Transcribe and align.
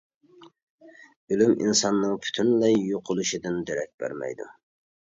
ئۆلۈم 1.27 1.53
ئىنساننىڭ 1.57 2.17
پۈتۈنلەي 2.25 2.79
يوقىلىشىدىن 2.95 3.63
دېرەك 3.71 3.97
بەرمەيدۇ. 4.03 4.55